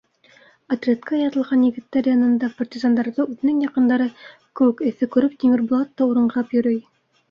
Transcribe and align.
Отрядҡа 0.75 1.19
яҙылған 1.19 1.65
егеттәр 1.65 2.09
янында, 2.13 2.51
партизандарҙы 2.63 3.29
үҙенең 3.29 3.63
яҡындары 3.69 4.11
кеүек 4.25 4.87
эҫе 4.93 5.13
күреп, 5.17 5.41
Тимербулат 5.47 5.99
та 6.01 6.13
ураңғып 6.13 6.61
йөрөй. 6.63 6.87